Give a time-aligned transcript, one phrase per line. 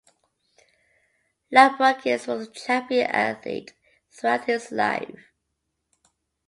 [1.53, 3.75] Lambrakis was a champion athlete
[4.09, 5.31] throughout his life.